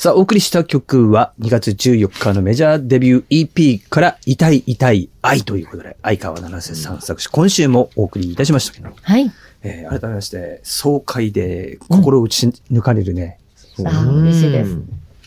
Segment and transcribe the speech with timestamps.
[0.00, 9.28] さあ、お送りした曲は2月14日のメジャーデビュー EP から痛い痛い愛ということで、相川七瀬さん作詞、今週もお送りいたしましたけど、はい。
[9.64, 13.40] えー改めまして、爽快で心打ち抜かれるね、
[13.78, 14.78] あー嬉しいです。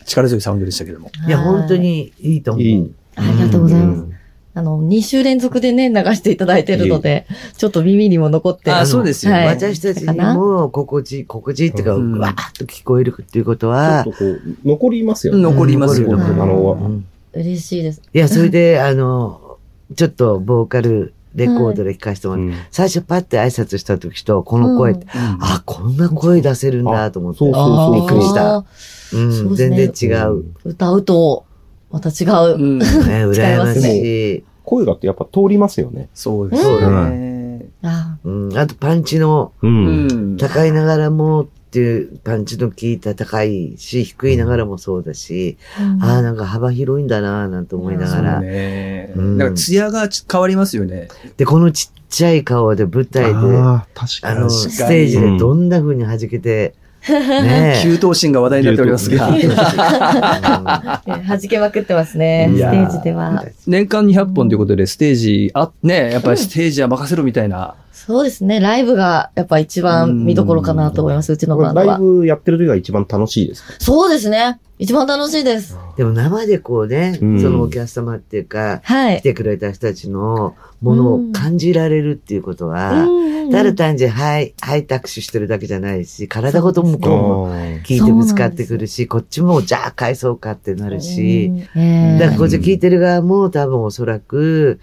[0.06, 1.12] 力強いサウンドでしたけども。
[1.28, 1.76] いや、本当。
[1.76, 2.64] にいいと思う。
[2.64, 2.94] いい。
[3.16, 4.11] ありがとうございます。
[4.54, 7.26] あの、2週連続でね、流していただいてるので、
[7.58, 8.72] ちょっと耳にも残って。
[8.72, 15.42] あそうですよはい私たちにも心地、心地っていうか、うんわーっと聞こえるっていうことちょっはと、こう、残りますよね。
[15.42, 17.04] 残りますよね
[17.34, 18.02] 嬉しいです。
[18.14, 19.58] いや、それで、あの、
[19.96, 27.40] ちょっとボーカルレコードで聞かせてもらって、うん最初パッて挨拶した時と、この声って、あ、こんな声出せるんだと思って。
[27.40, 28.56] そうそうそうびっくりした。
[28.58, 28.66] あ
[29.14, 29.92] うん全然違う。
[29.92, 31.46] ー歌うと、
[31.92, 32.56] また違う。
[32.56, 32.80] うん。
[32.80, 32.86] ね、
[33.28, 34.44] 羨ましい。
[34.64, 36.10] 声がってやっぱ通りますよね。
[36.14, 37.70] そうですね。
[37.84, 39.68] あうん、あとパンチの、う。
[39.68, 40.38] うんん。
[40.38, 48.40] 高いながらもっていうパンチの効いた高いし、低いながらもそうだし、ーああ、なんか幅広いんだなぁなんて思いながそうら。
[48.40, 49.14] ね。
[49.16, 51.08] うんだから、艶が変わりますよね。
[51.38, 54.40] で、このちっちゃい顔で舞台で、あああ、確かに。
[54.42, 56.76] の、確かにステージでどんな風に弾けて、
[57.10, 57.82] ねえ。
[57.84, 59.42] 給湯心が話題になっておりますが、 ね
[61.28, 63.44] 弾けまくってますね、ステージでは。
[63.66, 67.76] 年間200本ということで、ステージ、あ、ね、やっぱりステージは任せろみたいな。
[68.06, 71.86] そうですね、ライブがやっぱ一番見どころかなと思います、うちのバンドは。
[71.86, 73.64] ライブやってる時が一番楽しいです。
[73.80, 74.60] そうですね。
[74.80, 75.78] 一番楽しいです。
[75.96, 79.20] でも生でこうね、うんそのお客様っていうか、はい。
[79.20, 83.08] 来てくれた人たちのものを感じられるっていうことは、
[83.52, 94.80] ただ単純に、はい、はい、握手してるだけじゃないし、体ごと向こうも聞いてぶつかってくるし、こっちもじゃあ返そうかってなるし、えだからこっち聞いてる側も多分おそらく、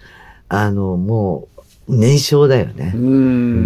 [0.47, 1.58] あの、もう、
[1.89, 2.93] 燃焼だよね。
[2.95, 2.99] う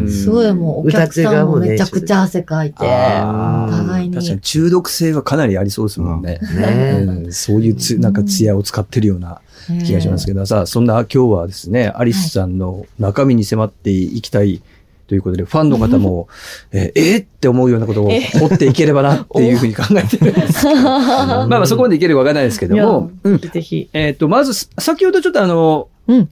[0.06, 0.10] ん。
[0.10, 4.16] すごいもうお客さんもめちゃくちゃ汗かいて、互いに。
[4.16, 6.40] 確かに中毒性がかなりありそうですもんね。
[6.56, 7.06] ね。
[7.06, 7.34] うん。
[7.34, 9.42] そういうつ、なんか艶を使ってるような
[9.86, 14.62] 気がしますけど、さあ、そんな今日はですね、アリスさんの中身に迫っていきたい
[15.08, 16.28] ということで、ファンの方も、
[16.72, 17.24] えー、えー？
[17.24, 20.82] って思うようなことを掘っていければなっていうふうに考えてるんですけど。
[20.82, 23.40] まあまあそこまでいけるかわからないですけども、うん。
[23.40, 23.90] ぜひ。
[23.94, 26.30] えっ、と、まず、先ほどちょっとあの、うん。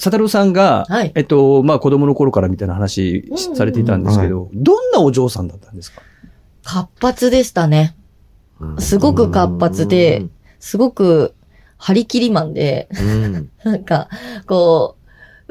[0.00, 1.12] 佐太郎さんが、はい。
[1.14, 6.02] えっと、まあ子供の頃からみたいな話しされていたんですけど、どんなお嬢さんだったんですか？
[6.64, 7.94] 活発でしたね。
[8.78, 10.24] すごく活発で、
[10.58, 11.34] すごく
[11.78, 14.08] 張り切りマンで、うん、なんか、
[14.46, 15.00] こう、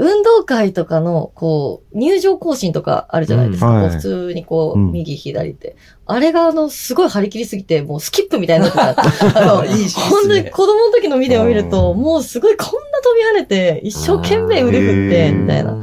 [0.01, 3.69] 運動会とかの、こう、入場行進とかあるじゃないですか。
[3.69, 3.75] うん。
[3.81, 3.89] はい。
[3.89, 4.91] 普通にこう、うん。
[4.93, 5.75] 右、左って。
[6.05, 8.93] あれが、あの、すごい張り切りすぎて、もうスキップみたいになってた。
[9.41, 9.89] あの、いいね。
[10.09, 11.99] 本当に子供の時のビデオを見ると、うん。
[11.99, 12.69] もうすごいこん
[13.19, 15.77] な飛び跳ねて、一生懸命腕振って、みたいな。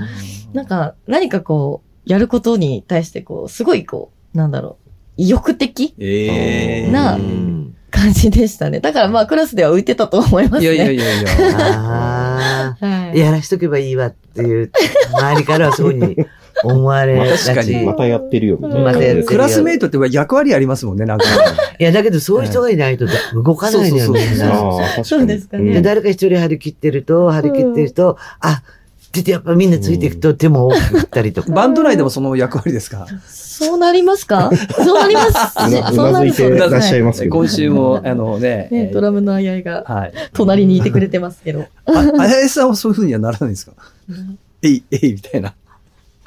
[0.52, 8.80] なんか、何かこう、やることに対して、こう、すごいこう、なんだろう、意欲的えなうん感じでしたね。
[8.80, 10.74] だからまあ、クラスでは浮いてたと思いますね。
[10.74, 12.76] いやいやいやいや。
[12.78, 13.19] はい。
[13.19, 14.70] やらしとけばいいわっていう、
[15.12, 16.26] 周りからはそういうふうに
[16.65, 17.77] 思われまあが確かち。
[17.77, 18.84] にまたやってるよみたいな。
[18.84, 21.25] またやってるクラスメイトって役割ありますもんね、なんか。
[21.78, 25.05] いや、だけどそういう人がいないと動かないのよ、そうそうそうみんな。
[25.05, 28.62] そうですかねで、うん誰か一人張り切ってると、張り切ってると、あ、
[29.21, 31.50] ってやっぱみんなついていくと手も大きく振ったりとか。
[31.50, 33.06] バンド内でもその役割ですか？
[33.27, 34.50] そうなりますか？
[34.84, 35.31] そうなります。
[35.59, 37.34] うなうそうなずいてるらっしゃいますけど。
[37.34, 40.12] 今週も、あのね、ね、ドラムのあやいがはい。
[40.34, 41.65] 隣にいてくれてますけど。
[41.87, 43.72] あ、あやえさんはそういうふうにはならないんですか？
[44.62, 45.55] えい、えい、みたいな。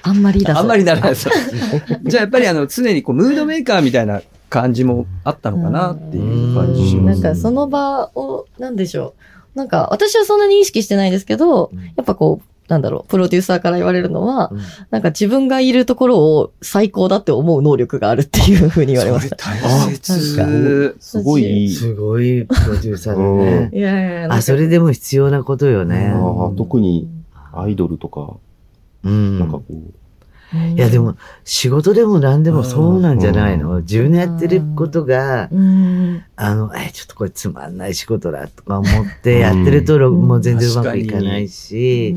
[0.02, 1.16] あんまりだあんまりならないい。
[1.16, 1.30] です。
[2.06, 7.22] じゃあやっぱりあの、常にこう、ムードメーカーみたいな感じもあったのかなっていう感じしうんます。
[7.22, 9.14] なんかその場を、なんでしょ
[9.56, 9.58] う。
[9.58, 14.60] なんか私はそんなに意識してないですけど、やっぱこう、なんだろう、プロデューサーから言われるのは、うん
[14.92, 19.38] なんか自分がいるところを最高だって思う能力があるっていうふうに言われました。
[19.38, 19.58] それ
[19.88, 20.96] 大切。
[21.00, 21.70] すごい。
[21.70, 23.70] すごいプロデューサーだね。
[23.74, 26.14] いやいやいやあ、それでも必要なことよね。
[26.58, 27.10] 特に
[27.54, 28.36] アイドルとか、
[29.04, 29.40] うん。
[29.40, 33.82] なんかこう、いいや、でも、仕事でも何でもそうなんじゃないの？
[33.82, 42.16] 自分のやってることが、うん、あの、え、ちょっとこれつまんない仕事だとか思ってやってると、もう全然うまくいかないし、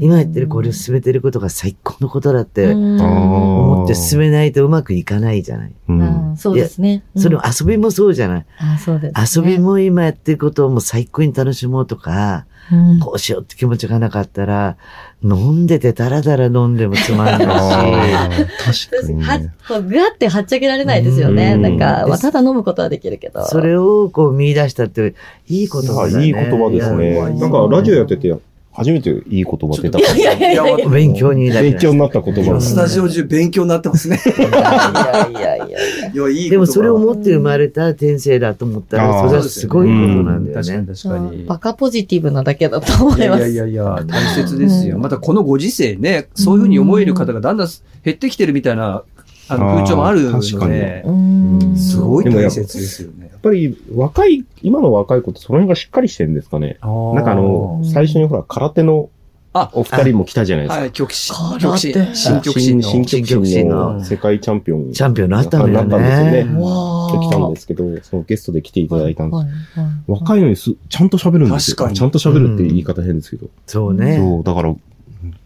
[0.00, 5.72] 今やってるこれを進めてることが最高のことだって思って進めないとうまくいかないじゃない。
[5.88, 6.36] うん。
[6.36, 7.04] そうですね。
[7.16, 8.46] それ遊びもそうじゃない。
[8.58, 12.57] あそうです、遊び、も今やってることをもう最高に楽しもうとか、うん
[13.00, 14.76] こうしようって気持ちがなかったら、
[15.22, 19.54] 飲んでてダラダラ飲んでもつまんないああ、確かにはね。
[19.66, 21.54] こうぐわってはっちゃけられないですよね。
[21.54, 23.44] うんなんか、うんまあただ飲むことはできるけど。
[23.44, 25.14] し、それをこう見出したって、
[25.48, 26.26] いいことだね。
[26.26, 27.20] いい言葉ですね。
[27.20, 28.34] なんかラジオやってて、
[28.78, 31.60] 初めていい言葉出たかいやいやいやいや勉強にな。
[31.60, 34.20] 勉強になった言葉スタジオ中勉強になってますね。
[34.24, 35.78] いやいやいやいや。
[36.12, 40.94] いや、いいでもそれをも持って生まれた天性だと思ったら、それはすごいことなんだよ確かにね。
[40.94, 41.44] 確かに。
[41.44, 43.42] バカポジティブなだけだと思います。
[43.42, 44.96] やいやいや、大切ですよ。
[44.96, 47.68] うんまたこのご時世ね、そういうふうに思える方がだんだん
[48.04, 49.02] 減ってきてるみたいな、
[49.48, 53.28] あの、風潮もあるのでう、んすごいでもやっぱ大切ですよね。
[53.32, 56.78] やっぱり若い、今の若い子ってその辺がしっかりしてるんですかね。
[56.82, 59.10] なんかあのうん、最初にほら、空手の
[59.54, 60.80] あお二人も来たじゃないですか。
[60.80, 61.92] はい、極真、空極新
[62.42, 62.82] 極真の。
[62.82, 64.92] 新極真新の世界チャンピオン。
[64.92, 66.60] チャンピオンになったんだよなったんですよね。
[67.20, 69.80] 来たんですけど、そのゲストで来ていただいたんです。
[69.80, 71.76] はい若いのにす、ちゃんと喋るんですよ。
[71.76, 73.48] 確かにちゃんと喋るって言い方変ですけど。
[73.66, 74.16] そうね。
[74.18, 74.80] そう、だから、うん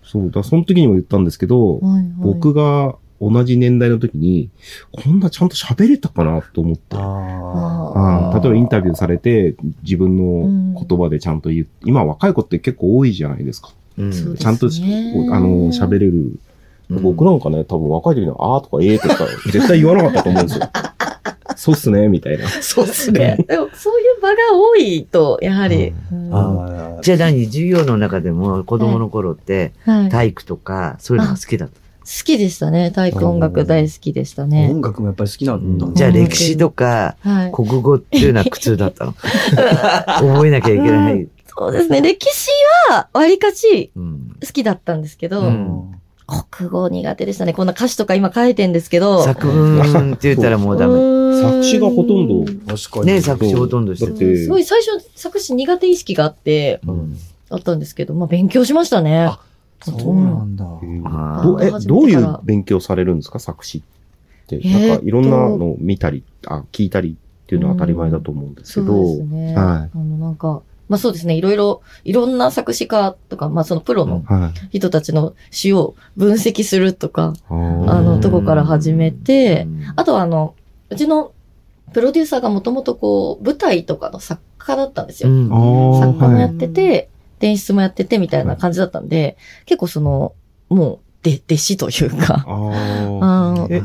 [0.04, 1.80] そう、だからその時にも言ったんですけど、
[2.18, 4.50] 僕が同じ年代の時に、
[4.90, 6.96] こんなちゃんと喋れたかなと思って。
[6.98, 9.54] あうん例えばインタビューされて、
[9.84, 11.66] 自分の言葉でちゃんと言う。
[11.84, 13.70] 今若い子って結構多いじゃないですか。
[13.96, 14.82] うんちゃんとし、
[15.30, 16.12] あの、喋れる。
[16.12, 16.38] うん
[17.00, 20.68] 僕なんかね、多分若い時に、あーとかえーとか、絶対言わなかったと思うんですよ。
[21.56, 22.46] そうっすね、みたいな。
[22.48, 23.38] そうですね。
[23.48, 25.94] でも、そういう場が多いと、やはり。
[26.12, 26.38] うんあ。
[26.38, 27.02] ああ。
[27.02, 31.81] じゃあ何授業の中でも子供の頃って体育とかそういうのが好きだった。
[32.24, 32.90] きでしたね。
[32.90, 34.70] 体育音楽大好きでしたね。
[34.70, 35.86] 音楽もやっぱり好きなんだ。
[35.94, 37.52] じゃあ歴史とかはい。
[37.52, 39.14] 国語っていうのは苦痛だったの？
[40.32, 41.28] 覚えなきゃいけない。
[41.56, 42.00] そうですね。
[42.00, 42.48] 歴史
[42.90, 45.92] は、わりかしうん好きだったんですけど、うん
[46.56, 47.52] 国語苦手でしたね。
[47.52, 49.22] こんな歌詞とか今書いてんですけど。
[49.22, 50.94] 作文って言ったらもうダメ。
[50.94, 52.44] メ作詞がほとんど
[52.74, 53.06] 確かに。
[53.06, 57.16] ね作詞ほとんどしててすごい最初作詞苦手意識があって、うん
[57.50, 59.30] あったんですけど、まあ勉強しましたね。
[59.86, 60.64] あそうなんだ。
[61.04, 63.82] あどえ、どういう勉強されるんですか作詞っ
[64.46, 64.56] て？
[64.56, 69.02] えーなんかいろんなのを見たり、あ、聞いたりっていうのは当たり前だと思うんですけそうど。
[69.02, 69.54] ですね。
[69.56, 71.34] はあの、なんか、まあそうですね。
[71.34, 74.78] いろいろ、いろんな作詞家とか、まあそのプロのはい。
[74.78, 80.54] 人たちの詩を分析するとか、あーあの、とこから始めて、うんあとはあの、
[80.90, 81.32] うちの
[81.92, 85.30] プロデューサーがもともとこう、舞台とかの作家だったんですよ。
[85.30, 85.48] うん
[86.00, 87.08] 作家もやってて、
[87.46, 89.36] 演出もやっててみたいな感じだったんで、
[89.66, 90.34] 結構その、
[90.68, 93.80] もう、で、弟子というか、あーあのえ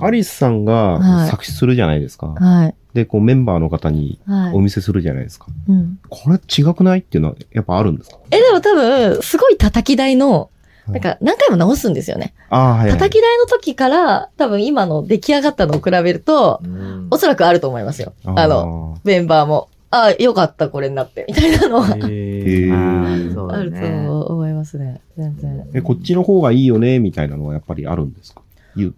[0.00, 2.28] アリスさんはがい作詞するじゃないですか。
[2.28, 2.74] はい。
[2.94, 4.54] で、こうメンバーの方にはい。
[4.54, 5.46] お見せするじゃないですか。
[5.68, 5.98] うん。
[6.08, 8.16] これ違くないっていうのはやっぱあるんですか？
[8.30, 10.48] え、でも多分、すごい叩き台の、はい
[10.88, 12.32] なんか何回も直すんですよね。
[12.48, 12.90] ああ、はい、はい。
[12.92, 18.14] 叩き台の時から、多分今の出来上がったのを比べると、うんおそらくあると思いますよ。
[18.24, 19.68] あの、メンバーも。
[19.90, 23.72] あよかった、これになって、みたいなのは、へへーある。
[23.72, 25.00] と思いますね。
[25.16, 25.66] 全然。
[25.72, 28.42] え、こっちの方がいいよね、みたいなのはやっぱりあるんですか？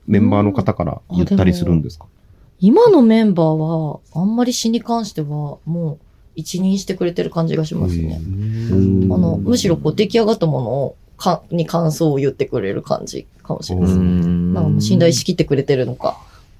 [0.06, 2.06] メンバーの方から言ったりするんですか？
[2.58, 5.26] 今のメンバーは、あんまり詩に関しては、
[5.64, 5.98] もう、
[6.36, 8.20] 一任してくれてる感じがしますね。
[8.24, 8.24] う
[9.08, 14.04] んあの、むしろこう出来上がったものを、か、に感想を言ってくれる感じかもしれないですね。
[14.04, 16.16] んなんか信頼しきってくれてるのか。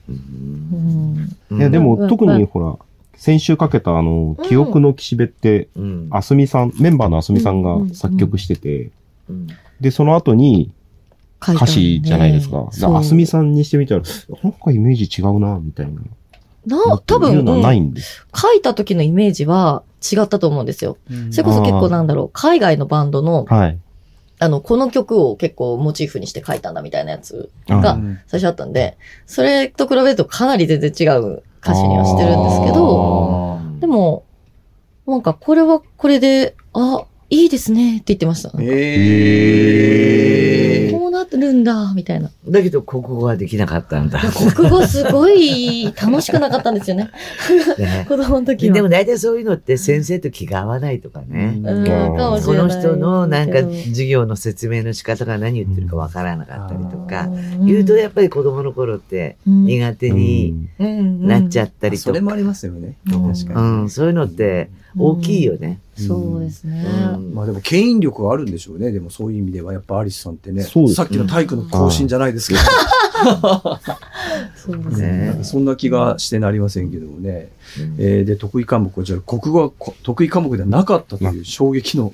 [0.09, 1.37] ううんん。
[1.51, 2.77] うんいや、でうんも特にほら、
[3.21, 8.91] 先週かけたあの、記憶の岸辺って、うんあすみさん、メンバーのあすみさんうんうんが作曲してて、
[9.29, 9.47] うん
[9.79, 10.73] で、その後に
[11.43, 12.69] 歌詞じゃないですか。
[12.71, 14.01] あすみさんにしてみたら、
[14.43, 16.01] なんかイメージ違うな、みたいな。
[16.67, 18.27] な、多いう分、のはないうんんです。
[18.35, 20.97] 書いた時のイメージは違ったと思うんですよ。
[21.31, 23.79] それこそ結構なんだろう、海外のバンドの、はい。
[24.39, 28.97] あの、この曲を結構モチーフにして書いたんだみたいなやつあが最初あったんで、
[29.27, 32.70] それと比べるとかなり全然違う歌詞にはしてるんですけ
[35.11, 38.51] なんかこれはこれで、あ、いいですねって言ってました。
[38.61, 42.29] へーこうなってるんだ、みたいな。
[42.49, 44.21] だけど国語はできなかったんだ。
[44.57, 47.09] 国語すごい楽しくなかったんですよね。
[47.79, 48.75] ね子供の時は。
[48.75, 51.61] でも大体そういうのって先生と気が合わないとかね。
[51.65, 52.67] うん、かもしこれない。
[52.69, 62.97] の人のなんか授業の説明の仕方が何言ってるかわからなかったりとか、うん言うとやっぱり子供の頃ってうん苦手になっちゃったりとか、それもありますよね。
[63.13, 63.69] うん確かに。
[63.83, 65.81] うん、そういうのって大きいよね。
[65.97, 66.85] そうですね。
[67.15, 68.91] うんまあでも、牽引力があるんでしょうね。
[68.91, 70.63] でもそういう意味では、やっぱアリスさんってね。
[70.63, 72.61] そうですさっきの体育の更新じゃないですけど。
[74.57, 77.51] そうですねそんな気がしてなりませんけどもね。
[77.79, 82.11] うんえーで、得意科目、こちら、国語はこ得意科目ではなかったという衝撃の。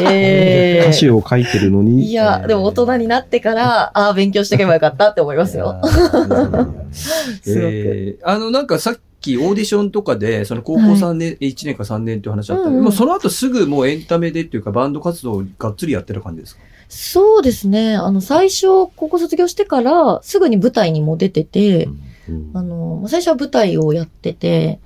[0.00, 5.80] え歌詞を書いてるのいに、や、でも大人になってから、ああ、勉強していけばよかったって思いますよ。
[6.92, 7.70] すごく。
[7.72, 12.84] えーあの、なんかさっきオーディションとかで、その高校3年、1年か3年っていう話あったんで、うんうん。
[12.84, 16.62] もうその後すぐもうエンタメでっていうかバンド活動をがっつりやってる感じですか？
[16.88, 17.96] そうですね。
[17.96, 21.88] あの、最初、高校卒業してから、すぐに舞台にも出てて、
[22.28, 24.80] うんあの、最初は舞台をやってて、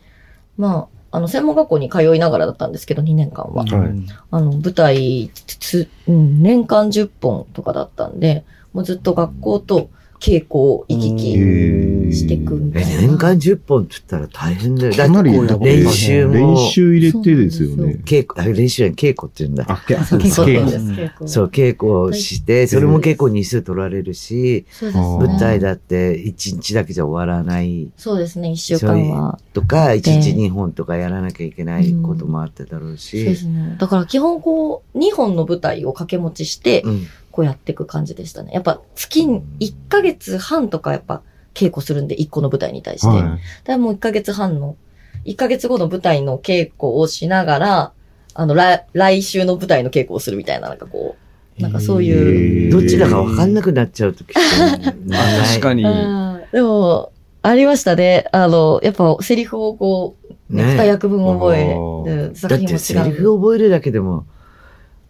[0.56, 3.64] まあ、あの、専門学校に通いながらだったんですけど、2年間は。
[3.64, 3.90] はい。
[4.30, 9.90] あの、舞台、つ、うん、年間10本とかだったんで、もうずっと学校と
[10.22, 13.00] 稽古を行き来していくみたえいな。
[13.02, 14.92] 年間10本って言ったら大変だよ。
[14.92, 18.00] だかなりって練習も、練習入れてですよね。
[18.04, 19.64] 稽古、あ練習は稽古って言うんだ。
[19.66, 21.28] あ、けあそう稽古って言うんです、稽稽古。
[21.28, 24.64] そう、稽古をして、それも結構日数取られるし。
[24.80, 29.40] 舞台だって1日だけじゃ終わらないそうですね、1週間は。
[29.52, 33.76] とか、1で日2本とかやらなきゃいけないこともあってだろうそうでし、すね。
[33.78, 37.06] だから基本こう、2本の舞台を掛け持ちしてう、ん。
[37.32, 38.52] こうやっていく感じでしたね。
[38.52, 41.22] やっぱ月に1ヶ月半とかやっぱ
[41.54, 43.08] 稽古するんで、1個の舞台に対して。
[43.08, 43.22] はい。
[43.22, 44.76] だからもう1ヶ月半の、
[45.24, 47.92] 1ヶ月後の舞台の稽古をしながら、
[48.34, 51.16] あの、来、来週の舞台の稽古をするみたいな、なんかこ
[51.58, 52.70] う、なんかそういう。
[52.70, 55.84] どっちだか分かんなくなっちゃうときって確かに。
[55.84, 58.26] うんでも、ありましたね。
[58.30, 60.16] あの、やっぱセリフをこ
[60.50, 61.74] う、ね、ね二役分覚え
[62.04, 62.78] る作だって品も違う。
[62.78, 64.26] セリフ覚えるだけでも、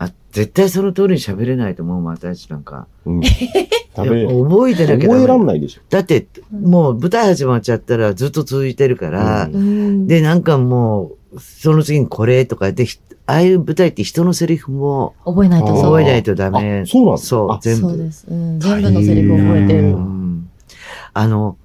[0.04, 2.87] あ、絶対その通りに喋れないと思うもん、私なんか。
[3.06, 3.21] うん。
[3.94, 5.47] 覚えてなきゃダ覚えらんメ。
[5.47, 5.82] ないでしょ。
[5.90, 15.75] だって、もう舞台始まっちゃったらずっと続いてるから、うんうん、で、なんかもう、その次にこれとかで、ひああいう舞台って人のセリフも覚えないと。
[15.75, 16.87] 覚えないとダメあ。
[16.87, 17.80] そうなんですかそうあ、全部。
[17.82, 18.26] そうです。
[18.28, 19.82] うん、全部のセリフを覚えてうる。
[19.97, 20.49] ん
[21.14, 21.56] あの、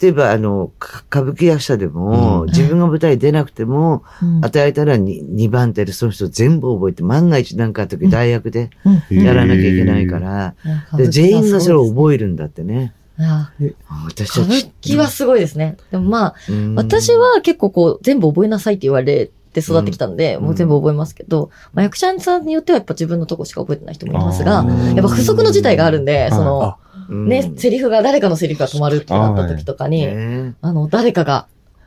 [0.00, 2.46] 例えば、あの、か歌舞伎役者でも、うん。
[2.46, 4.44] 自分が舞台出なくても、うん。
[4.44, 8.70] 与えたら 2, 番手でその人全部覚えて、万が一なんかあった時代役で
[9.10, 9.22] うん。
[9.22, 10.54] やらなきゃいけないから、
[10.96, 12.94] で全員がそれを覚えるんだってね。
[13.18, 14.40] あ歌私たち。
[14.40, 15.76] 舞伎はすごいですね。
[15.90, 16.74] でもまあ、うん。
[16.74, 20.44] 私、は結構こう、全部覚えなさいって言われて育ってきたんで、うん。
[20.44, 24.64] もう全部覚えますけど、まあ、役者さんによってはやっぱ自分のとこしか覚えてない人もいますが
[24.94, 30.54] やっぱ不足の事態があるんで、いその、うんね、セリフが、誰かのセリフが止まるってなった時とかに、ね。
[30.60, 31.46] あの、誰かが、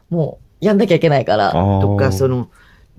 [0.09, 2.49] もう、やんなきゃいけないから、とか、その、の、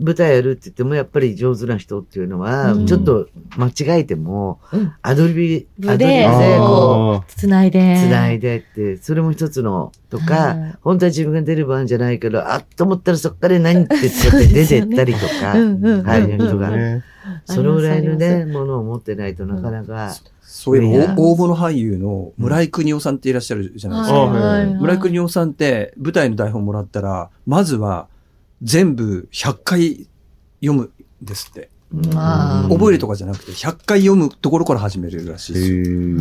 [0.00, 2.87] 舞台やるって言っても、やっぱり上手な人っていうのは、うん。
[2.87, 4.92] ちょっと間違えても、うん。
[5.02, 6.26] アドリブ、アドリブで
[6.59, 7.95] こつないで。
[7.95, 16.71] う、繋いでって、それも一つの、とはかい、本当は自分が出る番じゃないけど、あっと思ったらそっから何って言って出てったりとか、うんうんうんはい、人が。
[16.71, 17.04] ね。
[17.45, 24.80] そのぐらいのね、まものを持ってないとなかなか、そういういや大物俳優の村井邦夫さんっていらっしゃるじゃないですか。
[24.80, 28.09] 村井邦夫さんって舞台の台本もらったら、まずは
[28.62, 30.07] 全部100回
[30.61, 30.90] 読むん
[31.23, 31.71] ですって。
[31.93, 36.21] まあ覚えるとかじゃなくて、100回読むところから始めるらしいですよ。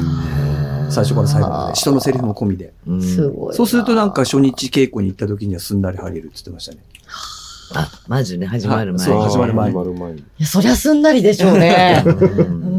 [0.89, 1.74] 最初から最後まで。
[1.75, 2.74] 人のセリフも込みで。
[2.88, 3.53] うんすごいな。
[3.53, 6.79] そうするとなんか初日稽古に行った時にはすんなり入れるって言ってましたね。
[7.75, 9.24] あ、まずね、始まる前そうに。
[9.25, 9.72] 始まる前
[10.13, 10.19] に。
[10.19, 12.03] いや、そりゃすんなりでしょうね。
[12.03, 12.78] う うん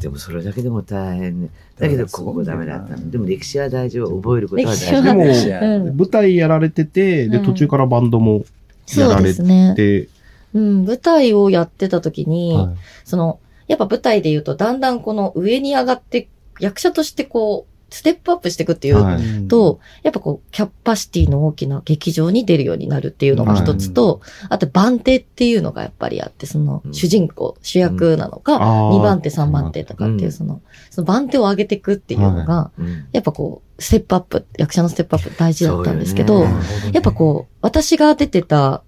[0.00, 1.48] でもそれだけでも大変ね。
[1.78, 3.10] だけど、ここダメだったの。
[3.10, 4.16] でも歴史は大丈夫。
[4.20, 5.02] 覚えることは大丈夫。
[5.02, 8.44] でも、うん舞台やられてて、で、うん途中からバンドもや
[8.86, 9.74] そうられですね。
[9.76, 10.08] て、
[10.54, 13.38] うん、舞台をやってた時に、はいその、
[13.68, 16.28] やっぱ舞台で言うと、だんだんこの上に上がって、
[16.58, 19.48] 役者としてこう、ステップアップしていくっていうはい。
[19.48, 26.94] と、やっぱこう、キャパシティの大きな劇場に出るようになるっていうのが一つと、あと番手っていうのがやっぱりあって、そのうん。
[26.94, 28.98] 主人公、主役なのか、あー。
[28.98, 30.32] 2番手、3番手とかっていうう、ん。
[30.32, 33.06] その、その番手を上げていくっていうのが、うん。
[33.12, 36.90] やっぱこう、ステップアップ、役者のステップアップ大事だったんですけど、そうよね。
[36.92, 38.82] やっぱこう、私が出てた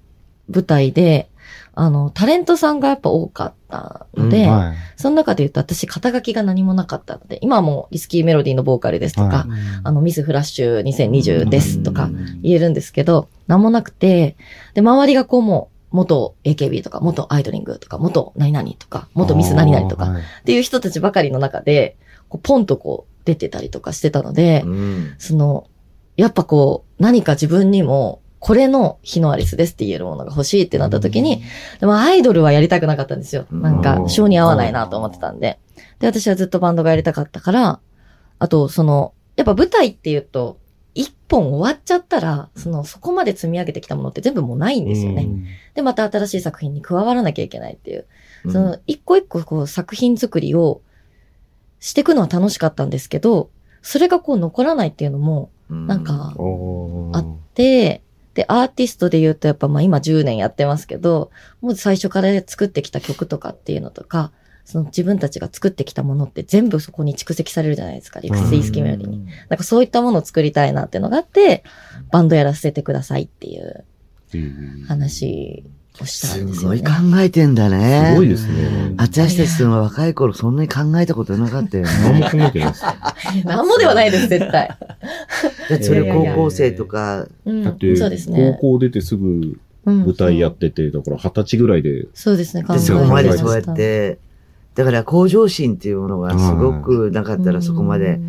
[0.49, 1.29] 舞台で、
[1.75, 4.77] あの、タレントさんがやっぱ多かったので、うんはい。
[4.97, 9.47] その中で言うと私肩書きが何もなかったので、今はもうリスキーメロディーのボーカルですとか、は
[9.85, 12.41] あの、ミスフラッシュ2020ですとかうん。
[12.43, 14.37] 言えるんですけど、何もなくて、
[14.75, 20.23] で、周りがこうもう、元 AKB とか、元アイドリングとか、元何々とか、元ミス何々とか、はい。
[20.23, 21.97] っていう人たちばかりの中で、
[22.29, 25.15] こうポンとこう出てたりとかしてたので、うん。
[25.19, 25.69] その、
[26.17, 31.45] やっぱこう、何か自分にも、これの日のアリスですって言えるものが欲しいってなった時に、
[31.79, 33.47] でもアイドルはやりたくなかったんですよ。
[33.53, 35.61] なんか、うん性に合わないなと思ってたんで。
[36.01, 37.79] で、私はずっとバンドがやりたかったから、
[38.41, 40.59] あと、その、やっぱ舞台っていうと、
[40.93, 45.23] 一本終わっちゃったら、その、そこまで積み上げてきたものって全部もうないんですよね。
[45.23, 45.45] うん
[45.75, 48.07] で、また新しい作品に加わらなきゃいけないっていう。
[48.47, 50.83] うんその、一個一個こう作品作りを
[51.79, 53.51] していくのは楽しかったんですけど、
[53.83, 56.35] それがこう残らないっていうのもなんか
[57.13, 58.03] あって、
[58.35, 64.33] で、アーティストで言うとやっぱまあ今10年やってますけど、もう最初から作ってきた曲とかっていうのとか、
[64.65, 69.27] その自分たちが作ってきたものって全部そこに蓄積されるじゃないですか、リクスイースキーメロディに。
[69.49, 71.65] なんかそういったものを作りたいなっていうのがあって、
[72.11, 73.85] バンドやらせてくださいっていう
[74.35, 75.65] うん話
[76.07, 76.83] すんですよね。
[76.83, 78.11] ごい考えてんだね。
[78.11, 78.95] すごいですね。
[78.97, 82.31] 私たちの若い頃そんなに考えたことなかったよ何もね。
[82.31, 82.85] 考えてないです。
[83.45, 84.69] なんもではないです、絶対。
[85.71, 88.57] だってそれ高校生とか、うんだって、そうですね。
[88.61, 94.19] 高校出てすぐうん舞台やってて、だから二十歳ぐらいで、そうですね、考えで、そこまでそうやって、
[94.75, 98.21] だから向上心っていうものがすごくなかったらそこまで、。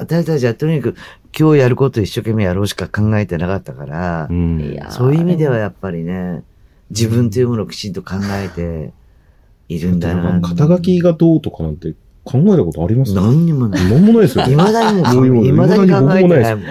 [0.00, 0.96] 私たちはとにかく
[1.36, 4.28] 今日やることを一生懸命やろうしか考えてなかったから
[4.90, 6.44] そういう意味ではやっぱりね、
[6.90, 8.92] 自分というものをきちんと考えて
[9.68, 10.40] いるんだな。
[10.40, 13.14] 肩書きがどうとかなんて考えたことあります？
[13.14, 13.84] 何にもない。
[13.90, 14.44] なんもないですよ。
[14.44, 16.64] 未だにも、いうもの未だに考えてないもん。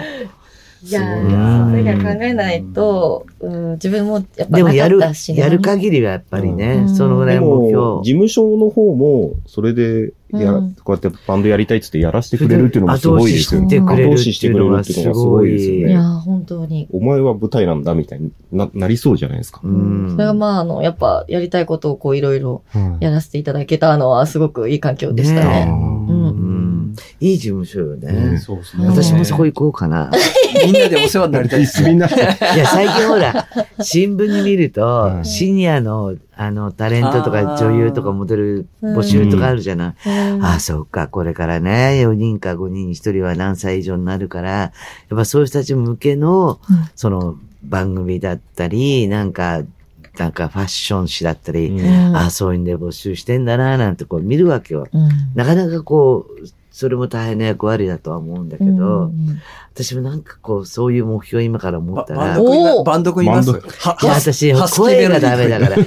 [0.82, 7.82] いやすごいー、それが考えないと、うん、自分もやっぱでもやるなかったし、ねやる限りはやっぱりね、うんそのぐらい目でも、標。
[8.02, 13.80] 事務所の方も、それで、や、うんこうやってバンドやりたいっつってやらせてくれるっていうのもすごいですよね。
[13.80, 15.92] 後押ししてくれる後押ししてくれるっていうのがすごいですよね。
[15.92, 16.88] いやー、本当に。
[16.92, 19.60] お前は舞台なんだみたいにな、なりそうじゃないですか。
[19.64, 25.68] うんそれがまあ、あの、やっぱ、やりたいことをこう、いろいろはいやらせていただけたのは、すごくいい環境でしたねね。
[25.70, 28.08] うんいい事務所よね。
[28.08, 28.86] うんそうですね。
[28.86, 30.10] 私もそこ行こうかな。
[30.64, 31.60] みんなでお世話になりたい。
[31.60, 31.90] ですね。
[31.90, 32.10] みんな、い
[32.56, 33.48] や、最近ほら、
[33.80, 35.24] 新聞に見るとう、ん。
[35.24, 40.08] シニアの、あの、タレントとか女優とかモデル募集とかあるじゃない。
[40.08, 40.44] うん。
[40.44, 44.72] ああ、そうか、これからね、4人か5人に1人は何歳以上になるから、や
[45.14, 46.90] っぱそういう人たち向けの、うん。
[46.94, 49.62] その、番組だったり、なんか、
[50.16, 52.16] なんかファッション誌だったり、うん。
[52.16, 54.88] ああ、そういうんで募集してんだな、なんてこう見るわけよ。
[54.92, 55.08] うん。
[55.34, 59.40] なかなかこう、それも大変な役割だとは思うんだけど、うん
[59.78, 63.52] 私もなんかこう、そういう目標を今から思ったら、ばバンドいおーバンド組みます？
[63.52, 63.62] バン
[64.02, 65.76] や、私声がダメだから。
[65.76, 65.82] 好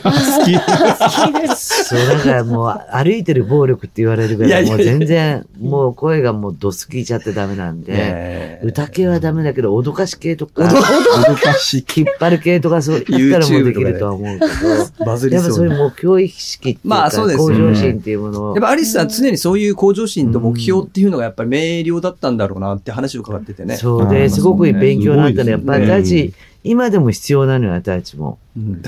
[0.45, 1.57] き。
[1.57, 11.79] そう、だからもう、歩いてる暴力って言われるぐらい、もう全然、もう声がもうドス聞いちゃってダメなんで、ね歌系はダメだけど、脅かし系とか、難し。
[11.79, 11.85] い。
[11.93, 17.35] 引っ張る系とか、そう言ったらもうできるとは思うけど、バズりやっぱそうういう目標意識っていうか、向ね。
[17.35, 18.55] 上心っていうものを。
[18.55, 23.75] やっ、ぱアリスさん常にそういう向上心と目標っていうのがやっぱり明瞭だったんだろうなって話を伺っててね。
[23.75, 28.37] そうで、すごくいい勉強になったのやっぱり私たち、今でも必要なのよ、私たちも。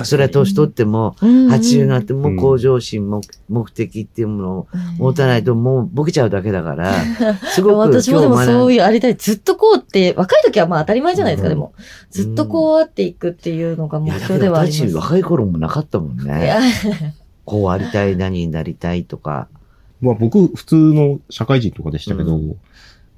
[0.03, 4.67] それは年取っても、うん80になってもうん向上心、目目的っていうものを
[4.99, 6.93] 持たないともうボケちゃうだけだから、
[7.53, 8.73] すごく私もでもそうう。
[8.73, 9.15] いうありたい。
[9.15, 11.73] ずっとこうって、若い時はまあ当たり前じゃないですか、うんでも。
[12.11, 14.95] ずっとこうあっていくっていうのが目標ではあります。
[14.95, 16.45] 若い頃もなかったもんいね。
[16.45, 16.59] や、
[17.45, 19.47] こうありたい、何になりたいとか。
[20.03, 22.57] まあ僕、普通の社会人とかでしたけど、う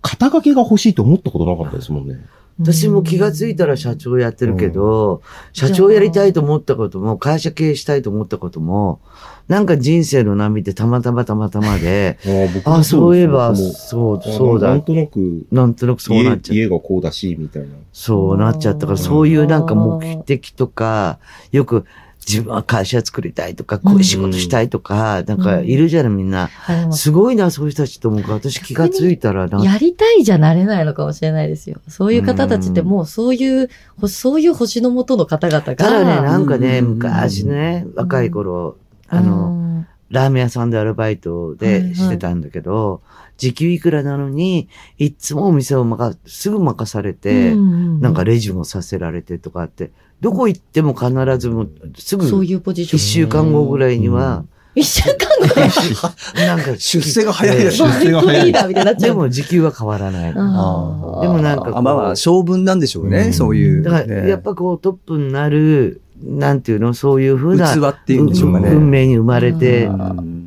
[0.02, 2.24] 肩書きが欲しいと思ったことなかったですもんね。
[2.60, 5.22] 私も気がついたら社長やってるけど、
[5.52, 9.02] 社長やりたいと思ったことも、会社経営したいと思ったことも、
[9.48, 12.18] なんか人生の波ってたまたまたまたまで、
[12.64, 14.84] ああそういえば、そう、もそうだなん。
[14.84, 16.64] となく、なんとなくそうなっちゃ家う。
[16.66, 17.70] 家がこうだし、みたいな。
[17.92, 21.20] そうなっちゃったから、うんそういうなんか目的とか、
[21.52, 21.84] よく
[22.28, 26.50] 自分は会社作りたいとか、こういう仕事したいとか、なんかいるじゃないみんな。
[26.68, 31.80] あでもすごいな、そういう人たちと思うから、私気がついたら、なんかやりたいじゃなれないのかもしれないですよ。
[31.88, 35.76] そういう方たちってもうそういう、ほそういう星の元の方々が。
[35.76, 36.88] ただね、なんかね、うん。
[36.96, 41.96] 昔ね、若い頃、あの、の、ラーメン屋さんでアルバイトはいではい。
[41.96, 43.02] してたんだけど、
[43.38, 52.98] 時給いくらなのに、いつもお店を任、すぐ任されて、なんかレジもさせられてとかって、どこ行っても必ずもう、すぐそういうポジション。
[52.98, 54.46] 一週間後ぐらいには、
[54.76, 55.62] 一週間後で、
[56.46, 58.98] なんか出世が早いです出世が早い。
[58.98, 60.34] でも時給は変わらない。
[60.34, 63.84] でもなんかこうあまあまあ、性分なんでしょうね、うんそういう。
[63.84, 68.70] から、ねやっぱこうトップになる、なんていうの、そういうふうな、器っていうんでしょうかね。
[68.70, 69.90] 運命に生まれて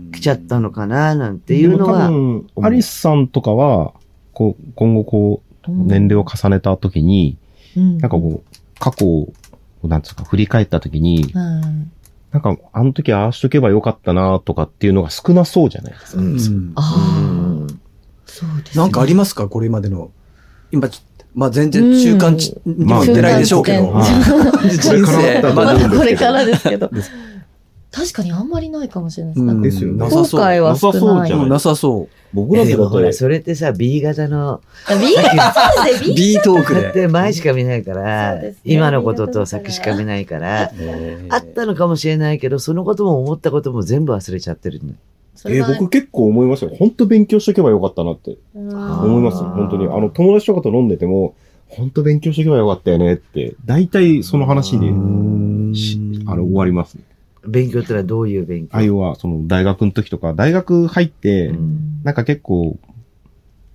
[0.09, 2.11] うんきちゃったのかな、なんていうのは。
[2.67, 3.93] アリスさんとかは、
[4.33, 7.37] こう、今後こう、年齢を重ねた時に、
[7.77, 9.33] うん、なんかこう、過去を、
[9.85, 11.91] なんつうか、振り返った時に、うん、
[12.33, 16.23] なんか、あの時ああしとけばよかったなとかっていうのが少なそうじゃないですか。
[16.23, 16.33] うん。
[16.33, 17.75] うんあうんあ、
[18.27, 18.83] そうですね。
[18.83, 20.11] なんかありますかこれまでの。
[20.71, 21.03] 今、ち
[21.35, 23.93] まあ全然中間地にまあも行ってないでしょうけど。
[23.93, 24.05] まあ
[24.69, 26.91] 人これからですけど
[27.91, 29.45] 確かにあんまりないかもしれないです。
[29.45, 30.41] うんですよね後なさそう。
[30.41, 31.01] 悔は少ない。
[31.01, 32.15] なさそうじゃないうんなさそう。
[32.35, 35.85] 僕らでもほら、て、それってさ、B 型の、あ B 型？
[35.85, 36.83] ですね、B トークで。
[36.83, 40.71] だって前しか見ないかそら今のことと先しか見ないから、
[41.31, 44.93] あったのかもしれないけど、そのことも思ったことも全部忘れちゃってるの。
[45.47, 46.71] えー僕結構思いますよ。
[46.77, 49.49] 本当勉強しとけばよかったなってうん思いますよ。
[49.51, 49.87] 本当に。
[49.87, 51.37] あの、友達とかと飲んでても、
[51.69, 54.89] 本当勉強しとけばよかったよねって、大体その話で、
[55.75, 57.05] しあの、終わりますね。
[57.49, 58.77] 勉強ってのはどういう勉強？
[58.77, 62.79] あ要は、その、大学の時とか、大学入って、うんなんか結構、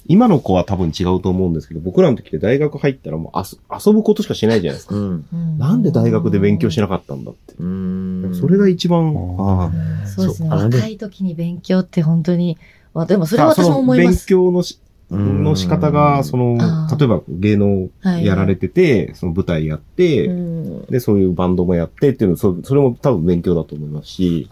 [0.06, 4.96] 今の子は多分違うと思うんですけど、僕らの時って大学入ったらもう遊遊ぶことしかしないじゃないですか。
[4.96, 5.26] うん。
[5.32, 7.54] うんなんで大学で勉強しなかったんだって。
[7.58, 8.36] うん。
[8.40, 9.72] それが一番、あ
[10.06, 10.50] そうですね。
[10.50, 12.58] 若い時に勉強って本当に、
[12.94, 14.28] まあでもそあれは私も思います。
[14.28, 14.80] 勉強のし、
[15.18, 16.58] の仕方が、その
[16.98, 24.48] 例えば芸能はいやられてて、その舞台やって、うんで、そういうバンドもやってっていうの、そそれも多分勉強だと思いますし、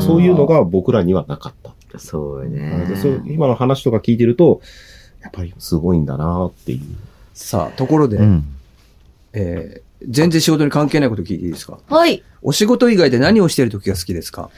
[0.00, 1.98] そういうのが僕らにはなかった。
[1.98, 2.88] そうね。
[3.00, 4.60] そう今の話とか聞いてると、
[5.22, 6.80] やっぱりすごいんだなっていう。
[7.34, 8.44] さあ、ところで、うん。
[9.32, 11.78] えー全然仕事に関係ないこと聞いていいですか？
[11.90, 12.22] はい。
[12.40, 14.48] お仕事以外で何をしてる時が好きですか？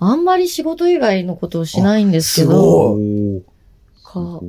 [0.00, 3.42] あんまり仕事以外のことをしないんですけすど、ごい。
[4.22, 4.40] か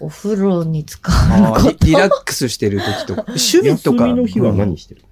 [0.00, 1.86] お風呂に使うあーこと。
[1.86, 4.06] リリラックスしてる時とか、趣味とか。
[4.06, 5.02] 休みの日は何してる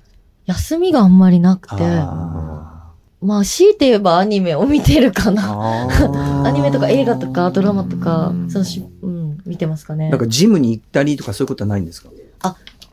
[0.46, 5.42] 休みがあんまりなくて、あまあ強いて言えばアニメを見てるかーな。
[5.85, 6.42] あー。
[6.44, 10.11] アニメとか映画とかドラマとかう、んそのし、うん、見てますかね。
[10.11, 10.18] なん。
[10.18, 12.11] かジムに行ったりとかそういうことはないんですか？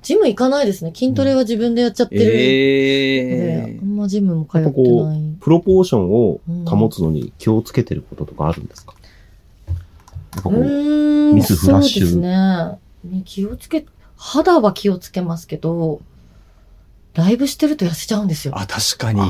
[0.02, 0.94] ジム行かないですね。
[0.96, 2.38] 筋トレは自分でやっちゃってるので、
[3.74, 5.36] えあんまジムも通ってない。
[5.42, 8.94] プロポーションを保つのに気をつけてることとかあるんですか、
[10.36, 13.18] やっぱうこうーん、ミスフラッシュそうですね。
[13.18, 16.02] ね気をつけ、肌は気をつけますけど、
[17.16, 18.54] ライブしてると痩せちゃうんですよ。
[18.56, 19.22] あ、確かに。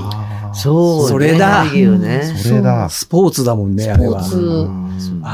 [0.53, 1.07] そうね。
[1.07, 2.23] それだいいよね。
[2.23, 2.89] それだ。
[2.89, 4.23] スポーツだもんね、あれは。
[4.23, 4.88] スポーツ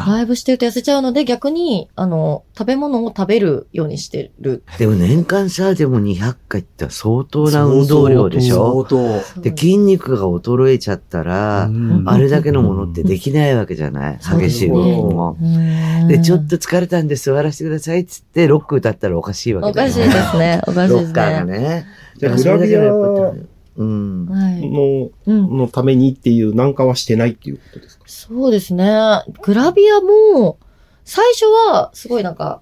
[0.07, 4.63] ライブしてると痩せちゃうので、逆に、あの、食べ物を食べるようにしてる。
[4.77, 8.85] でも年間さ、でも200回って相当な運動量でしょ？
[8.85, 9.41] 相当。
[9.41, 12.03] で、筋肉が衰えちゃったら、うん。
[12.07, 14.19] あれだけのものってできないわけじゃない？
[14.19, 15.37] 激しい動きも。
[16.07, 20.61] で、ちょっと疲れたんで座らせてくださいっつって、ロック歌ったらおかしいわけだよおかしいですね。
[20.67, 21.85] おかしいですロッカーがね。
[22.19, 24.25] グラ大変うん。
[24.27, 24.69] はい。
[24.69, 25.57] の、うん。
[25.57, 28.03] のためにっていうなんかはしてないっていうことですか？
[28.07, 28.85] そうですね。
[29.41, 30.57] グラビアも、
[31.03, 32.61] 最初は、すごいなんか、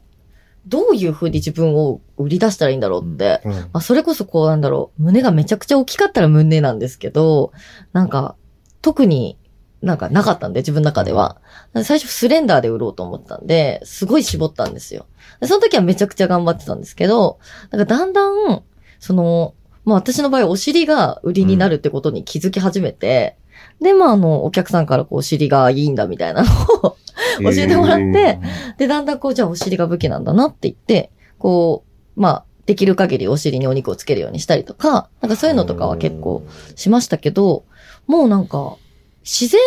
[0.65, 3.41] どういう風に自分を売り出したらいいんだろうって。
[3.45, 7.51] うんまあ、それこそこうなんだろう、胸がめちゃくちゃ大きかったら胸なんですけど、
[7.91, 8.35] なんか、
[8.81, 9.37] 特に
[9.81, 11.41] なんかなかったんで、自分の中では。
[11.83, 15.05] 最初スレンダーで売ろうと思ったんで、すごい絞ったんですよ。
[15.41, 18.63] でその時はめちゃくちゃ頑張ってたんですけど、なんかだんだん、
[18.99, 19.53] その、
[19.85, 23.37] まあ私の場合お尻が売りになるってことに気づき始めて、
[23.81, 26.49] で、まああの、お客さんからこうお尻がいいんだみたいなの
[26.83, 26.97] を
[27.41, 28.39] 教えてもらって、
[28.77, 31.83] で、だんだんこう、じゃあお尻が武器なんだなって言って、こ
[32.15, 36.43] う、まあ、できる限りお尻にお肉をつけるようにしたりとか、なんかそういうのとかは結構
[36.75, 37.65] しましたけど、
[38.07, 38.77] もうなんか、
[39.23, 39.59] 自然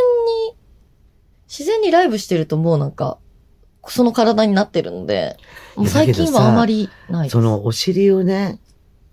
[0.50, 0.56] に、
[1.48, 3.18] 自然にライブしてるともうなんか、
[3.88, 5.36] その体になってるので、
[5.76, 7.32] もう最近はあまりないです。
[7.32, 8.58] そのお尻をね、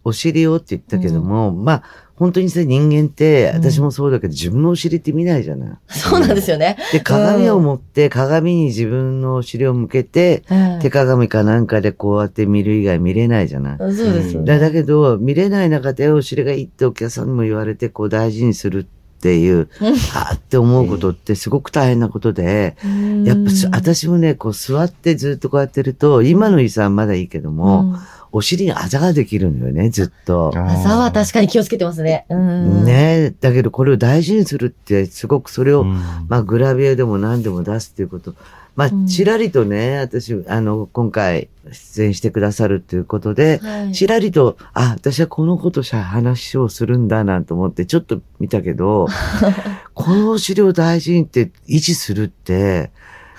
[0.04, 1.84] お尻をって言ったけども、まあ、
[2.16, 5.78] 本当にさ、人間って、うん私もそうだけど、自分のお尻って見ないじゃない。
[5.88, 6.78] そうなんですよね。
[6.92, 10.44] で、鏡を持って、鏡に自分のお尻を向けて、
[10.82, 13.78] 手鏡かなんかでこうやって見る以外見れないじゃない。
[13.78, 14.46] そうですよね。
[14.46, 18.86] だだけど、見れない中でお尻がいいってお客さんにも言われて、こう大事にするっ
[19.22, 22.76] ていう、うんはーって思うことってすごく大変なことで、
[23.24, 27.96] やっぱす、私もね、こう座ってずっとこうやってると、今の椅子はまだいいけども、うん
[28.36, 30.52] お尻にあざができるのよね、ずっと。
[30.58, 32.26] 朝は確かに気をつけてますね。
[32.30, 32.84] うん。
[32.84, 35.93] ねだけどこれを大事にするって、すごくそれを、うん
[36.28, 38.34] まあグラビアでも何でも出すっていうこと。
[38.76, 49.08] まうんあ、ちらりとね、私、あの、今回出演してくださるっていうことで、はいちらりと、あ、私はこのことしゃ話をするんだなんて思ってちょっと見たけど、
[49.93, 52.89] このお尻を大事にって維持するって、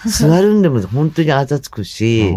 [0.06, 2.34] 座るんでも本当にあざつくし、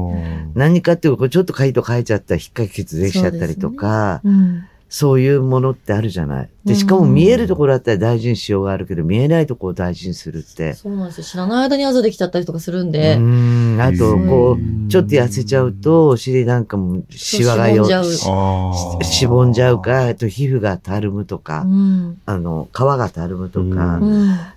[0.53, 4.65] 何かっていうと、ちょっとカイト書いちゃったら引っかき傷できちゃったりとか、うん。
[4.89, 6.49] そういうものってあるじゃない。
[6.63, 10.75] で、しかも見えるところだったら大事にしようがあるけど、見えないところを大事にするって。
[10.75, 11.23] そうなんですよ。
[11.25, 13.17] 知らない間にあざできちゃったりとかするんうで。
[13.17, 13.81] ん。
[13.81, 22.21] あと、こうう、ちょっと痩せちゃうと、お尻なんかもシワがよ、しぼんじゃうししぼんじゃうか、あと皮膚がたるむとかう、ん。
[22.25, 23.99] あの、皮がたるむとか。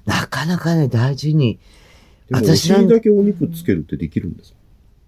[0.07, 1.59] なかなかね、大事に、
[2.31, 4.57] でもお私なん尻だけお肉つけるってできるんですか？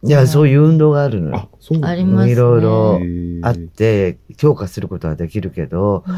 [0.04, 2.32] いや、そういう運動があるのよあ。、そうなんだありますね。
[2.32, 3.00] いろいろ
[3.46, 6.14] あって、強化することはできるけど、うん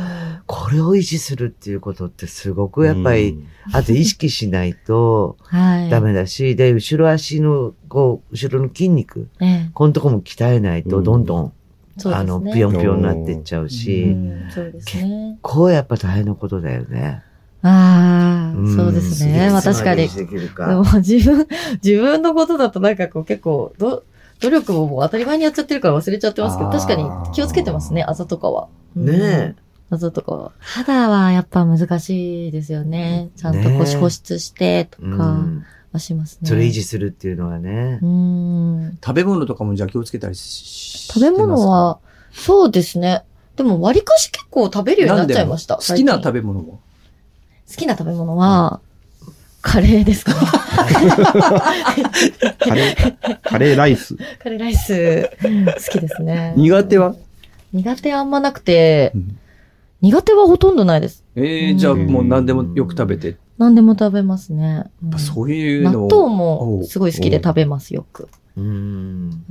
[0.46, 5.88] これを維持するっていうことってすごくやっぱり、あと意識しないとはい。
[5.90, 11.52] ダメだし、で、後ろ足の、こう、後ろの筋肉、ええこのとこも鍛えないと、うんどんどん、
[11.96, 12.12] そう。
[12.14, 15.38] あの、ぴよんぴよんになっていっちゃううし、うですね。
[15.40, 17.22] こうやっぱ大変なことだよね。
[17.62, 18.23] ああ、
[18.62, 19.50] んそうですね。
[19.50, 20.08] まあ確かに。
[20.08, 21.46] でできるでかも自分、
[21.82, 24.04] 自分のことだとなんかこう結構、ど、
[24.40, 28.68] 努力ももう当たり前にやっちゃってるから忘れちゃってますけど、確かに気をつけてますね、あざとかは。
[28.96, 29.56] うんね
[29.90, 30.52] あざとかは。
[30.58, 33.30] 肌はやっぱ難しいですよね。
[33.36, 35.66] ちゃんとね保保湿してとかん。
[35.92, 36.48] はしますね。
[36.48, 38.06] それ維持するっていうのはねう。
[38.06, 38.98] ん。
[39.04, 41.98] 食べ物とかもじゃあ気をつけたりし食べ物は、
[42.32, 43.24] そうですね。
[43.56, 45.76] でも割かし結構食べるようになっちゃいました。
[45.76, 46.80] 好きな食べべ物も？
[47.74, 48.80] 好きな食べ物は、
[49.62, 50.32] カレーですか？
[50.34, 50.38] ね。
[52.58, 54.16] カレー、カレーライス。
[54.38, 56.54] カレーライス、好きですね。
[56.56, 57.16] 苦手は、
[57.72, 59.38] 苦手あんまなくてう、ん
[60.02, 61.24] 苦手はほとんどないです。
[61.34, 64.84] えー、じゃあもう何でもよく食べて、何でも食べますね。
[65.02, 68.28] うんぱそういうの納豆もすごい好きで食べます、よく。
[68.56, 68.64] うん。
[68.64, 68.68] う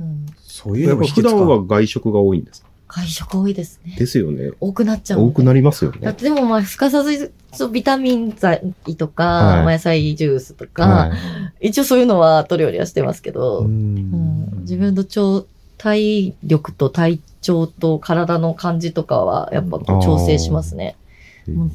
[0.02, 2.68] んそういうやっぱ普のも秘訣か段は外食が多いんですか？
[2.94, 3.96] 外食多いですね。
[3.98, 4.52] ですよね。
[4.60, 5.20] 多くなっちゃう。
[5.20, 5.98] 多くなりますよね。
[6.00, 11.14] だってでもまあ、すかさず、そうビタミン剤とか、はいまあ野菜ジュースとか、は
[11.60, 15.44] い一応そういうのは取るよりはしてますけど、ううんん自分の超
[15.76, 20.94] 体力と体調と体の感じとかは、やっぱこう調整しますね。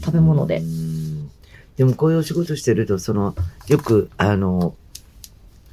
[0.01, 0.61] 食べ物でう。
[0.63, 1.29] ん
[1.75, 3.35] でもこういうお仕事してると、その、
[3.67, 4.73] よく、あの、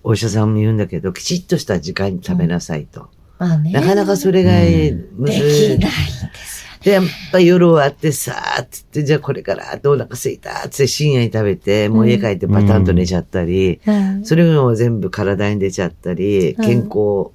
[0.05, 3.09] お医者さんも言うんだけど、きちっとした時間に食べなさいと。
[3.39, 3.73] まあね。
[3.73, 4.53] なかなかそれが
[5.17, 5.69] むできずい。
[5.71, 5.89] ないで
[6.45, 14.21] すで、やっぱ夜終わってさーっつって、じゃあこれからってお腹すいたっつって深夜に食べて、もう家帰ってパタンと寝ちゃったり、よね。
[14.25, 17.33] それも全部体に出ちゃったり、うん健康を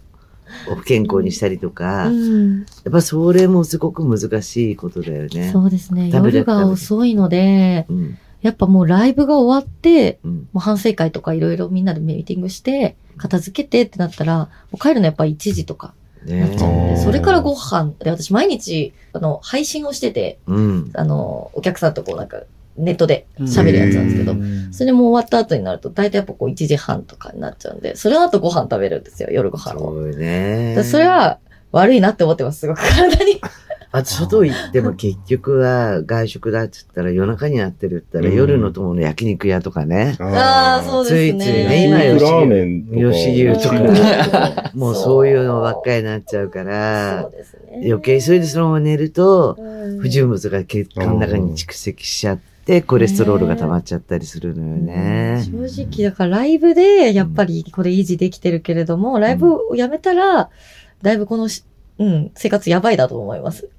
[0.75, 5.49] 不健康にしたりとか、やうん、っぱそれもすごく難しいことだよね。
[5.51, 6.09] そうですね。
[6.11, 8.17] 食べれ夜が遅いので、うん。
[8.41, 10.32] やっぱもうライブが終わって、うん。
[10.51, 15.93] もう反省会とかいろいろみんなでミーティングして、片付けてってなったら、もう帰るのやっぱ1時とか
[16.25, 20.91] なっちゃうんで、ねそれからご飯で、私毎日、あの、配信をしてて、うん。
[20.93, 22.41] あの、お客さんとこうなんか、
[22.77, 29.91] ネットで喋るやつなんですけど、うんそれも終わった後になると、大体やっぱこう1時半とかになっちゃうんで、それの後ご飯食べるんですよ、夜ご飯を。
[29.91, 30.82] そうよね。
[30.84, 31.39] それは
[31.71, 33.41] 悪いなって思ってます、すごく体に。
[33.93, 40.15] あと外行っても結局は外食だって言ったら夜中になってるって言ったらうん夜の友の焼肉屋とかね。
[40.19, 41.43] ああ、そうですね。
[41.43, 43.12] ついついね今よラー。
[43.12, 44.71] 吉牛とかか。
[44.73, 47.84] もうそういうのばっかりになっちゃうかそらう、ですね。
[47.86, 55.43] 余計それでそのまま寝ると、うん不純物が血管の中に蓄積しちゃって、コレステロールが溜まっちゃったりするのよね。
[55.45, 60.49] 正直、だからライブで、やっぱりこれ維持できてるけれども、ライブをやめたら、
[61.01, 61.63] だいぶこのし、
[62.01, 63.69] うん、生活やばいだと思います。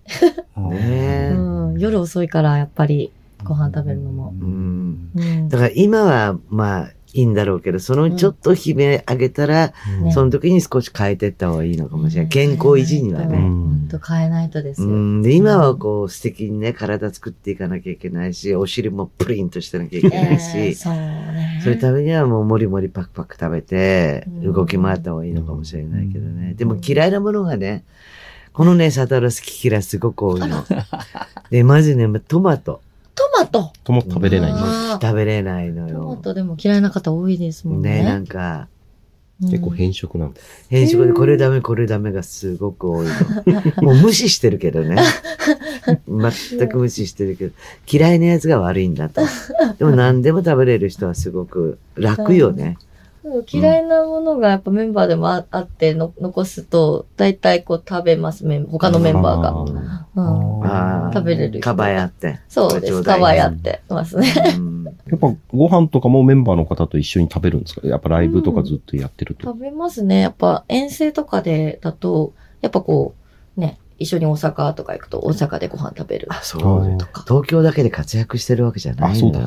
[0.56, 1.38] ねう
[1.74, 3.12] ん、夜遅いから、やっぱり、
[3.44, 4.34] ご飯食べるのも。
[4.40, 5.10] うん。
[5.14, 5.48] うん。
[5.48, 12.24] だから今はまあいいんだろうけど、そのちょっと悲鳴上げたら、ねその時に少し変えていった方がいいのかもしれない。
[12.24, 13.36] うん健康維持にはうね。
[13.36, 14.88] 本当変えないとですよ。
[14.88, 20.38] うん、で、今はこう素敵にね、体作っていかなきゃいけないし、お尻もプリンとしてなきゃいけないえー
[20.72, 21.60] し、そうね。
[21.62, 26.54] そういうためにはもうもりもりパクパク食べて、うん動き回った方がいいのかもしれないけどね。
[26.54, 27.84] でも嫌いなものがね、
[28.52, 30.64] このね、サタロスキ嫌いすごく多いの。
[31.50, 32.80] で、まずね、トマト。
[33.14, 33.72] トマト？
[33.84, 34.66] とも食べれないんです。
[34.66, 36.16] あー食べれないのトマよ。
[36.16, 37.98] トでも嫌いな方多いですもんね。
[37.98, 38.72] ね、なんか、うん
[39.50, 40.66] 結構変色なんです。
[40.68, 43.12] 変色でこれダメ、これダメがすごく多いの。
[43.82, 44.96] もう無視してるけどね。
[46.06, 47.54] 全く無視してるけど、
[47.90, 49.20] 嫌いなやつが悪いんだと。
[49.78, 52.78] でも何でも食べれる人はすごく楽よね。
[53.50, 59.48] 嫌いなものがやっぱメンバーでもああっての残すと、大体こう食べます、メン他のメンバーが。
[59.48, 62.40] あうんああ食べれる人かばやって。
[62.48, 63.02] そうです。
[63.02, 64.32] かわやってますね。
[64.56, 67.86] うんやっぱご飯とかもメンバーの方と一緒に食べるんですか？
[67.86, 69.46] やっぱライブとかずっとやってると。
[69.46, 70.20] 食べますね。
[70.20, 73.14] やっぱ遠征とかでだと、やっぱこ
[73.56, 76.98] う、ね、一緒に大阪とか行くと大阪でご飯食べるあ、そう。
[76.98, 77.24] とか。
[77.26, 79.10] 東京だけで活躍してるわけじゃない。
[79.10, 79.44] ああ、そうです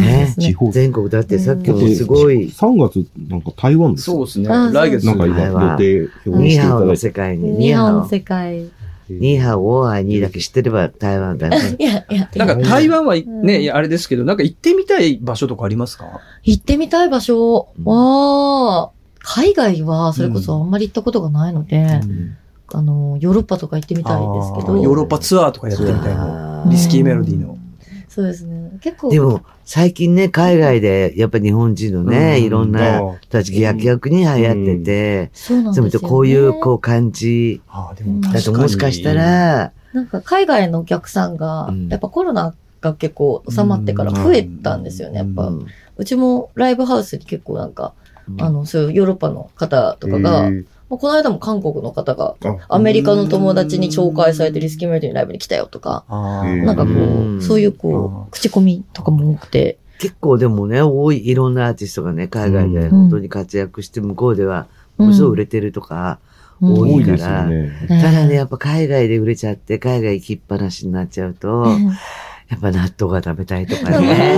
[0.00, 0.34] ね。
[0.38, 0.70] 地方。
[0.70, 4.16] 全国だってさっきもだってすごい、3月なんか台湾ですよ。
[4.16, 4.48] そうですね。
[4.48, 5.70] あ来月なんか今台湾。
[5.72, 7.38] 予定ニーハオのしていただいて。
[7.38, 8.00] 世界に、ニ日ーハオ。
[8.00, 8.66] 本世界。
[9.08, 11.76] ニーハオ、オーアイニーだけ知ってれば台湾だね。
[11.78, 13.42] いや、いや、なんか台湾はうん。
[13.42, 16.06] ね、あれですけど、なんか行ってみたい場所とかありますか？
[16.42, 17.68] 行ってみたい場所。
[17.78, 17.84] うん。
[17.84, 22.00] は、海外はそれこそあんまり行ったことがないので、
[22.72, 26.62] あの、ヨーロッパとか行ってみたいんですけど、ヨーロッパツアーとかやってみたいの。
[26.62, 26.70] あー。
[26.70, 27.56] リスキーメロディーの。
[28.16, 28.70] そうですね。
[28.80, 35.90] 結構、でも、最近ね、海外で、やっぱ日本人のね、うんいろんな人たち逆逆に流行ってて、そうなんですよ、ね。
[35.90, 37.60] とこういう、こう、感じ。
[37.68, 38.22] ああ、でも。
[38.22, 45.48] だともしかした、ら、なんか海外のお客さんがうん、やっぱコロナが結構収まってから増えたんですよね、やっぱ。
[45.48, 45.66] うん
[45.98, 47.94] うちもライブハウスに結構なんか、
[48.28, 50.50] うんあの、そういうヨーロッパの方とかが、
[50.88, 52.36] もうこの間も韓国の方が、
[52.68, 56.92] アメリカの友達に紹介されてリスキーメロディーのライブに来たよとか、なんかこ
[57.38, 62.90] うそういうこあう、口コミとかも多くて、結構でもね、多い、いろんなアーティストがね、海外でうん。
[62.90, 64.66] 本当に活躍して、向こうでは、
[64.98, 66.18] ものすごい売れてるとか、
[66.60, 66.72] うん。
[66.74, 67.70] 多い多いですよね。
[67.88, 71.66] ねただね、やっぱ海外で売れちゃって、海外行きっぱなしになっちゃうと、
[72.48, 74.36] やっぱ納豆が食べたいとかうんね。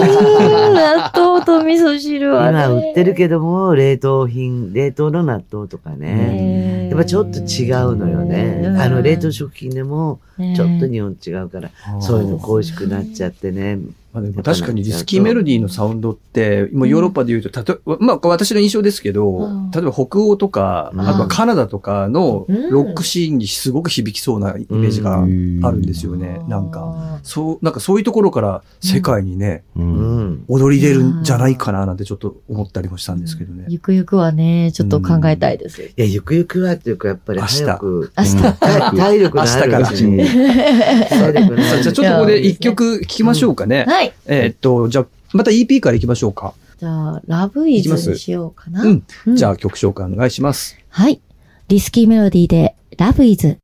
[0.73, 2.65] 納豆と味噌汁はね。
[2.65, 6.15] 今売ってるけども、冷凍品、冷凍の納豆とかね。
[6.15, 8.61] ねやっぱちょっと違うのよね。
[8.65, 13.79] うんあの、冷凍食品でも、ねちょっと日本違うから、あそういうの恋しくなっちゃってね。
[14.13, 26.41] まあ、でも確かにリスキーメロディーのサウンドって、今ヨーロッパで言うと、たとまあ私の印象ですけど、うん例えば北欧とか、うんあとはカナダとかのうんロックシーンにすごく響きそうなイメージがあるんですよね。
[26.49, 27.21] なんか、か。
[27.23, 29.65] そう、なんかそういうところから世界にね。
[30.49, 33.65] 踊り出るんじゃないかななんてちょっと思ったりもしたんですけどね。
[33.69, 35.83] ゆくゆくはね、ちょっと考えたいです。
[35.83, 38.37] いや、ゆくゆくはっていうか、やっぱり早く、明日。
[38.37, 40.25] 体体力のあるうちに。
[40.25, 43.85] 体力のあるさあ じゃあちょっとここで一曲聴きましょうかね。
[43.99, 44.13] はい。
[44.27, 46.55] えーっと、じゃあ、また EP から行きましょうか。
[46.79, 48.85] じゃあ、ラブイズにしようかな。
[48.85, 49.03] うん。
[49.35, 49.51] じゃあ。
[49.53, 50.79] あ曲紹介お願いします。
[50.89, 51.21] はい。
[51.67, 53.59] リスキーメロディーで、ラブイズ。